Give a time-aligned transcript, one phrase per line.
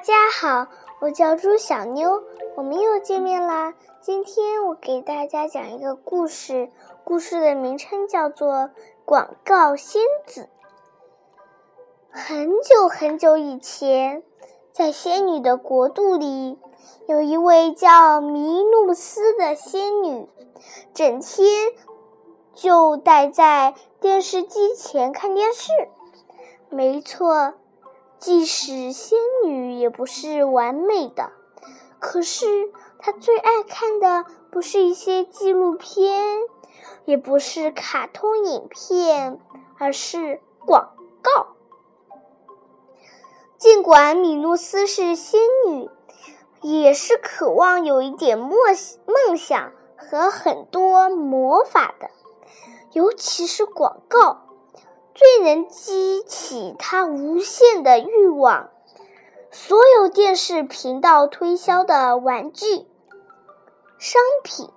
[0.00, 0.66] 大家好，
[1.00, 2.22] 我叫朱小妞，
[2.54, 3.74] 我们又见面啦。
[4.00, 6.70] 今天我给大家讲一个故事，
[7.04, 8.54] 故事的名称叫做
[9.04, 10.48] 《广告仙子》。
[12.18, 14.22] 很久很久以前，
[14.72, 16.58] 在仙女的国度里，
[17.06, 20.26] 有一位叫弥露斯的仙女，
[20.94, 21.72] 整天
[22.54, 25.70] 就待在电视机前看电视。
[26.70, 27.52] 没错。
[28.20, 31.32] 即使仙女也不是完美的，
[31.98, 36.40] 可是她最爱看的不是一些纪录片，
[37.06, 39.40] 也不是卡通影片，
[39.78, 40.90] 而是广
[41.22, 41.48] 告。
[43.56, 45.88] 尽管米露斯是仙女，
[46.60, 48.50] 也是渴望有一点梦
[49.06, 52.10] 梦想和很多魔法的，
[52.92, 54.42] 尤其是广告。
[55.14, 58.70] 最能激起他无限的欲望。
[59.50, 62.86] 所有电视频道推销的玩具、
[63.98, 64.70] 商品，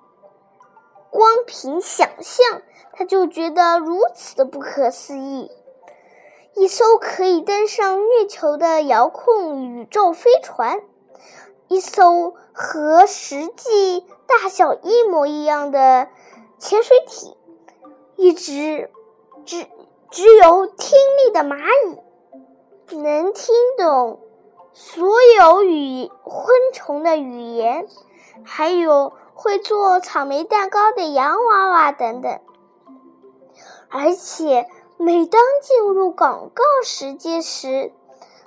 [1.11, 5.51] 光凭想象他就觉得如此的不可思议。
[6.55, 10.81] 一艘可以登上月球的遥控宇宙飞船，
[11.67, 16.07] 一艘和实际大小一模一样的
[16.57, 17.35] 潜水艇，
[18.15, 18.89] 一只
[19.45, 19.67] 只。
[20.14, 24.19] 只有听力的蚂蚁能听懂
[24.72, 25.08] 所
[25.39, 27.88] 有语昆虫的语言，
[28.45, 32.39] 还有会做草莓蛋糕的洋娃娃等等。
[33.89, 37.91] 而且，每当进入广告时间时，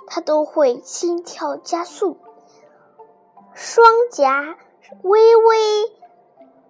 [0.07, 2.15] 它都会心跳加速，
[3.53, 4.55] 双颊
[5.01, 5.91] 微微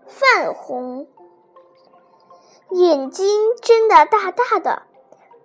[0.08, 1.08] 泛红。
[2.72, 4.81] 眼睛睁得大大的，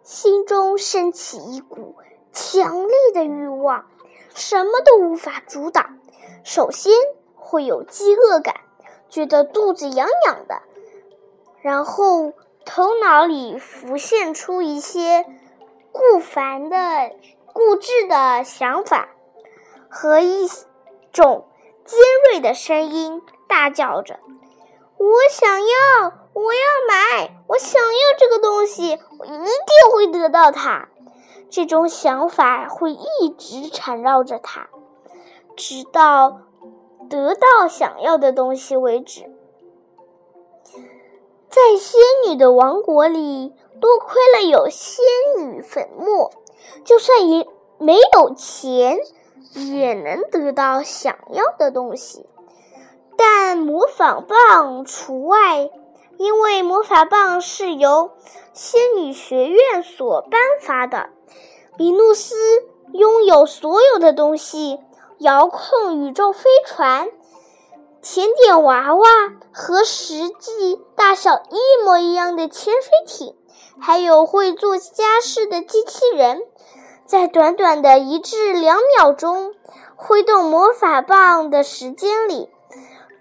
[0.02, 1.96] 心中升起一股
[2.32, 3.86] 强烈的欲望，
[4.34, 5.98] 什么都无法阻挡。
[6.44, 6.92] 首先
[7.36, 8.56] 会有饥饿感，
[9.08, 10.62] 觉得肚子痒痒的，
[11.60, 12.32] 然后
[12.64, 15.24] 头脑里浮现出一些
[15.92, 16.76] 固烦的、
[17.52, 19.10] 固执的想法，
[19.88, 20.48] 和一
[21.12, 21.46] 种
[21.84, 21.98] 尖
[22.28, 24.18] 锐的声音大叫着。
[24.96, 30.88] 我想要，我要买，我想要这个东西，一定会得到它。
[31.50, 34.70] 这种想法会一直缠绕着他，
[35.54, 36.40] 直到
[37.10, 39.30] 得到想要的东西为止。
[41.50, 45.04] 在仙女的王国里，多亏了有仙
[45.40, 46.32] 女粉末，
[46.86, 47.46] 就算也
[47.76, 48.98] 没有钱，
[49.52, 52.26] 也能得到想要的东西。
[53.18, 55.68] 但魔法棒除外，
[56.22, 58.12] 因为魔法棒是由
[58.52, 61.08] 仙女学院所颁发的。
[61.76, 62.36] 米露斯
[62.92, 64.78] 拥有所有的东西：
[65.18, 67.08] 遥控宇宙飞船、
[68.02, 69.08] 甜点娃娃
[69.52, 73.34] 和实际大小一模一样的潜水艇，
[73.80, 76.44] 还有会做家事的机器人。
[77.04, 79.56] 在短短的一至两秒钟
[79.96, 82.48] 挥动魔法棒的时间里。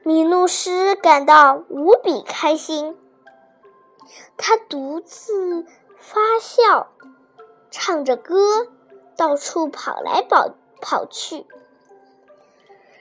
[0.04, 2.98] 米露斯感到无比开心，
[4.36, 5.66] 他独自
[5.98, 6.92] 发笑，
[7.70, 8.68] 唱着歌，
[9.16, 11.46] 到处跑来跑跑去。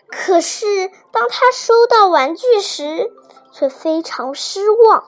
[0.08, 3.10] 可是，当他收到玩具时，
[3.50, 5.06] 却非常失望。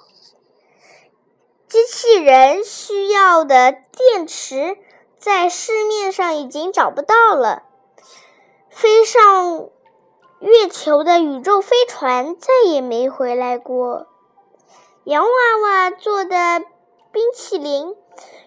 [1.68, 4.78] 机器人需要的电池
[5.18, 7.64] 在市面上已经找不到了，
[8.70, 9.68] 飞上。
[10.42, 14.08] 月球的宇宙飞船再也没回来过。
[15.04, 15.28] 洋娃
[15.62, 16.64] 娃做的
[17.12, 17.94] 冰淇淋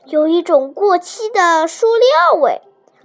[0.03, 2.61] 有一种过期的塑料味。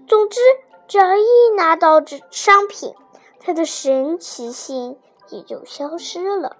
[0.08, 0.40] 总之，
[0.88, 1.24] 只要一
[1.56, 2.92] 拿到这商品，
[3.38, 4.98] 它的神奇性
[5.28, 6.56] 也就消失了。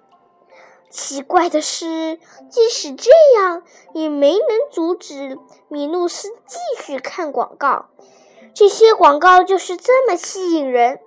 [0.89, 2.17] 奇怪的是，
[2.49, 3.63] 即使这样，
[3.93, 7.87] 也没能阻止米露斯继续看广告。
[8.53, 11.01] 这些广告就是这么吸引人。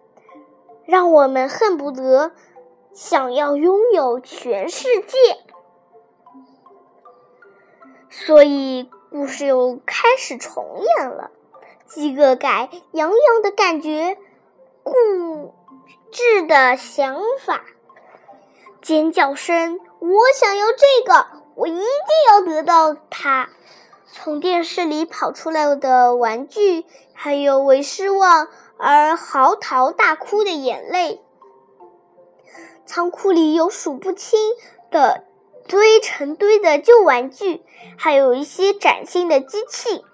[0.86, 2.32] 让我们恨不得
[2.92, 5.16] 想要拥有全世界，
[8.10, 11.30] 所以故事又开始重演了。
[11.86, 14.16] 饥饿感、洋洋的感觉、
[14.82, 15.54] 固
[16.10, 17.64] 执的想法、
[18.82, 21.82] 尖叫声，我想要这个，我一定
[22.28, 23.50] 要得到它。
[24.06, 28.48] 从电视里跑出来的玩具，还有为失望
[28.78, 31.20] 而嚎啕大哭的眼泪。
[32.86, 34.38] 仓库里有数不清
[34.90, 35.24] 的
[35.66, 37.62] 堆成堆的旧玩具，
[37.96, 40.04] 还有一些崭新的机器，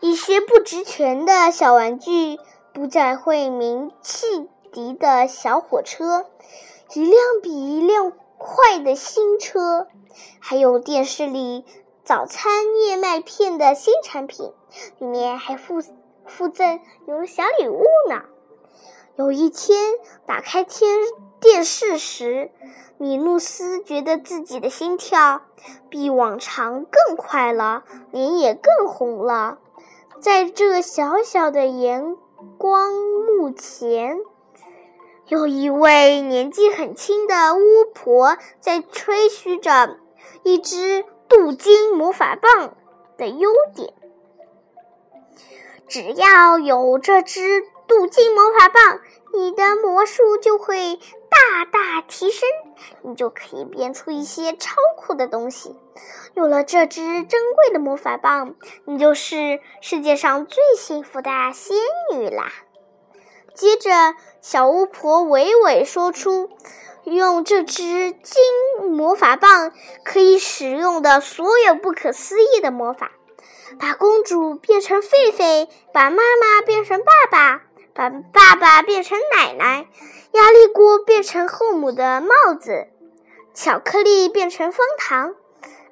[0.00, 2.38] 一些不值钱的小玩具
[2.72, 6.26] 不再会鸣汽笛的小火车，
[6.94, 9.86] 一辆比一辆快的新车，
[10.40, 11.64] 还有电视里
[12.04, 12.52] 早餐
[12.84, 14.52] 燕麦片的新产品，
[14.98, 15.80] 里面还附
[16.28, 18.22] 附赠有小礼物呢。
[19.16, 19.94] 有一天，
[20.26, 20.98] 打开天
[21.40, 22.52] 电视时，
[22.98, 25.42] 米露斯觉得自己的心跳
[25.88, 27.82] 比往常更快了，
[28.12, 29.58] 脸也更红了。
[30.20, 32.16] 在这小小的阳
[32.58, 34.18] 光幕前，
[35.26, 39.98] 有一位年纪很轻的巫婆在吹嘘着
[40.44, 42.76] 一只镀金魔法棒
[43.16, 43.94] 的优点。
[45.88, 47.64] 只要有这只。
[47.88, 49.00] 镀金魔法棒，
[49.32, 50.96] 你的魔术就会
[51.30, 52.46] 大大提升，
[53.00, 55.74] 你就可以变出一些超酷的东西。
[56.34, 61.78] 有了这支珍贵的魔法棒，你就是世界上最幸福的仙
[62.12, 62.52] 女啦。
[63.54, 63.90] 接着，
[64.42, 66.50] 小巫婆娓娓说出
[67.04, 69.72] 用这支金魔法棒
[70.04, 73.12] 可以使用的所有不可思议的魔法：
[73.78, 77.62] 把公主变成狒狒，把妈妈变成爸爸。
[77.94, 79.88] 把爸爸变成奶奶，
[80.30, 82.86] 压力锅变成后母的帽子，
[83.54, 85.34] 巧克力变成方糖。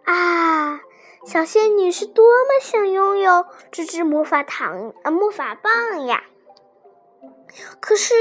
[0.04, 0.82] 啊，
[1.26, 6.22] 小仙女是多么想拥有这支魔法糖啊魔法棒呀！
[7.80, 8.14] 可是，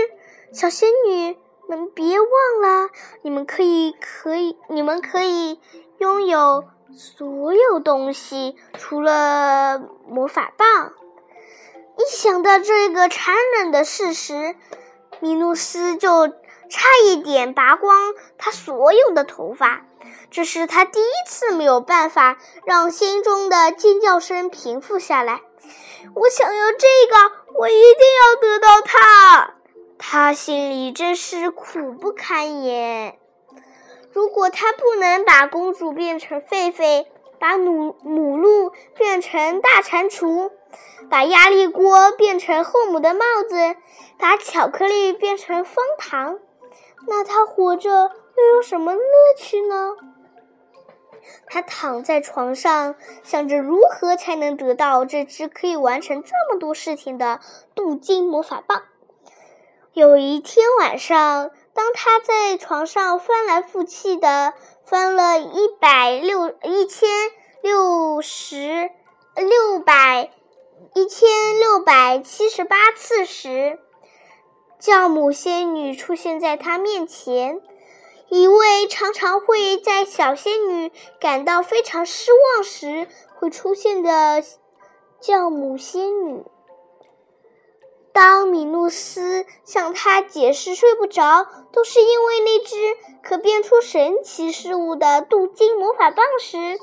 [0.51, 1.37] 小仙女
[1.67, 2.27] 们别忘
[2.63, 2.89] 了，
[3.21, 5.59] 你们可以可以，你们可以
[5.99, 6.63] 拥有
[6.95, 10.93] 所有东西，除了魔法棒。
[11.97, 14.55] 一想到这个残忍的事实，
[15.19, 19.85] 米努斯就差一点拔光他所有的头发。
[20.31, 25.41] 这是他第一次没有办法让心中的尖叫声平复下来。
[26.13, 29.55] 我想要这个，我一定要得到它。
[29.97, 33.17] 他心里真是苦不堪言。
[34.35, 37.05] 如果他不能把公主变成狒狒，
[37.39, 40.51] 把母母鹿变成大蟾蜍。
[41.09, 43.77] 把压力锅变成后母的帽子，
[44.19, 46.39] 把巧克力变成方糖，
[47.07, 49.01] 那他活着又有什么乐
[49.37, 49.95] 趣呢？
[51.47, 57.39] 他躺在床上，想着如何才能得到这只可以完成这么多事情的
[57.73, 58.83] 镀金魔法棒。
[59.93, 67.07] 有一天晚上，当他在床上翻来覆去的翻了一百六一千
[67.61, 68.89] 六十
[69.35, 70.31] 六百。
[70.93, 71.27] 一千
[71.59, 73.79] 六百七十八次时，
[74.79, 77.61] 教母仙女出现在他面前，
[78.29, 84.43] 一位常常会在小仙女感到非常失望时会出现的
[85.19, 86.45] 教母仙女。
[88.15, 92.77] 当米露斯向她解释睡不着都是因为那只
[93.21, 96.79] 可变出神奇事物的镀金魔法棒时，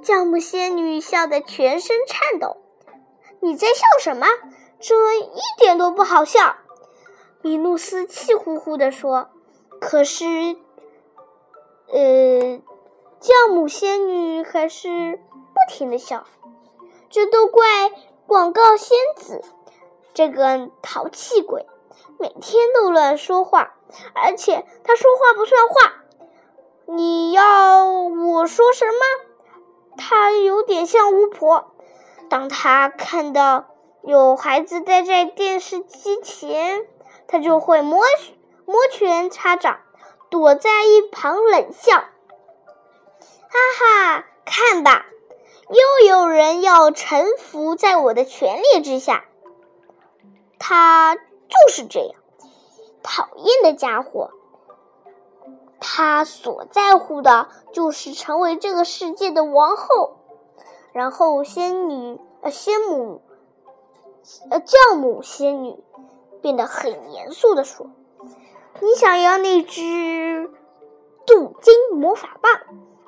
[0.00, 2.58] 教母仙女笑得全身颤抖。
[3.40, 4.28] 你在笑什么？
[4.78, 6.54] 这一点都不好笑。”
[7.42, 9.30] 米露斯气呼呼地说。
[9.80, 10.24] “可是，
[11.88, 12.60] 呃，
[13.18, 15.18] 教母仙女还是
[15.52, 16.24] 不停的笑。
[17.10, 17.90] 这都怪
[18.24, 19.42] 广告仙子，
[20.14, 21.66] 这个淘气鬼，
[22.18, 23.74] 每天都乱说话，
[24.14, 25.94] 而且他说话不算话。
[26.86, 28.92] 你要我说什么？
[29.96, 31.72] 他有点像巫婆。”
[32.30, 33.66] 当他看到
[34.02, 36.86] 有孩子待在电视机前，
[37.26, 38.00] 他就会摩
[38.64, 39.80] 摩拳擦掌，
[40.30, 41.96] 躲在一旁冷笑。
[41.98, 45.06] 哈哈，看吧，
[45.68, 49.24] 又有人要臣服在我的权力之下。
[50.66, 52.14] 他就是这样，
[53.02, 54.30] 讨厌的家伙。
[55.78, 60.16] 他所在乎的就是成为这个世界的王后。
[60.94, 63.20] 然后，仙女呃，仙母
[64.48, 65.84] 呃，教母仙女
[66.40, 67.90] 变得很严肃的说
[68.80, 70.50] ：“你想要那只
[71.26, 72.52] 镀金魔法棒，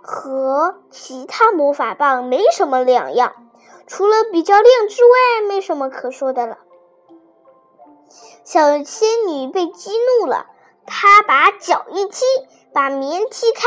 [0.02, 3.32] 和其他魔法棒没什么两样，
[3.86, 6.58] 除了比较亮之外，没什么可说的了。”
[8.44, 10.46] 小仙女被激怒了，
[10.86, 12.24] 她把脚一踢，
[12.72, 13.66] 把棉踢开，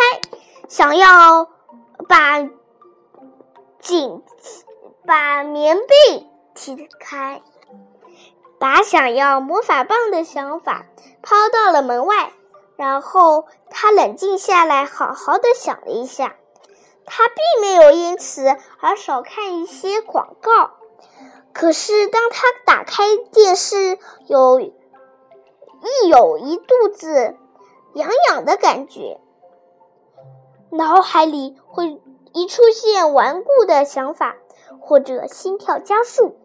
[0.67, 1.49] 想要
[2.07, 2.49] 把。
[3.81, 4.21] 紧
[5.05, 7.41] 把棉被踢开，
[8.59, 10.85] 把想要魔法棒的想法
[11.21, 12.33] 抛到了门外。
[12.75, 16.35] 然后他冷静下来，好好的想了一下。
[17.05, 20.71] 他并没有因此而少看一些广告。
[21.53, 24.73] 可是当他打开电视，有一
[26.07, 27.35] 有一肚子
[27.95, 29.19] 痒痒的感觉，
[30.71, 32.01] 脑海里会
[32.33, 34.37] 一出现顽固的想法，
[34.79, 36.37] 或者心跳加速，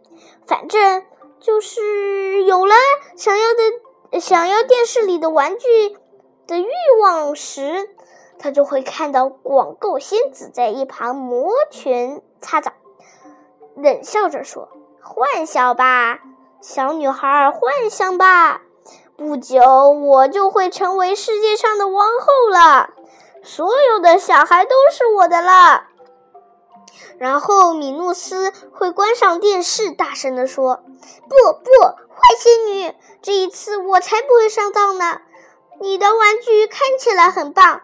[0.46, 1.04] 反正
[1.38, 2.74] 就是有了
[3.16, 5.96] 想要的、想要电视里的玩具
[6.46, 6.68] 的欲
[7.02, 7.90] 望时，
[8.38, 12.72] 他就会看到广告仙子在一旁摩拳擦掌，
[13.76, 14.68] 冷笑着说。
[15.06, 16.20] 幻想吧，
[16.62, 18.62] 小女孩，幻想吧！
[19.18, 22.88] 不久，我就会成为世界上的王后了，
[23.42, 25.84] 所有的小孩都是我的了。
[27.18, 30.82] 然后，米诺斯会关上电视，大声地说
[31.28, 35.20] ：“不不，坏仙女，这一次我才不会上当呢！
[35.80, 37.82] 你的玩具看起来很棒，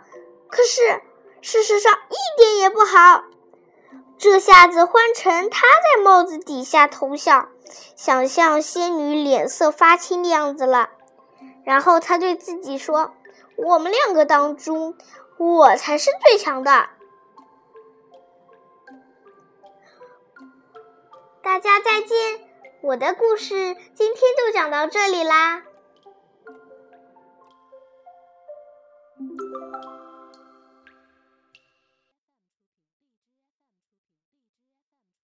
[0.49, 1.03] 可是
[1.43, 3.25] 事实上一点也不好。”
[4.21, 7.49] 这下子换成他在帽子底下偷笑，
[7.97, 10.91] 想象仙女脸色发青的样子了。
[11.65, 13.15] 然后他对自己说
[13.57, 14.95] ：“我们两个当中，
[15.39, 16.91] 我才是最强的。”
[21.43, 22.47] 大家再见，
[22.83, 25.62] 我的故事今天就讲到这里啦。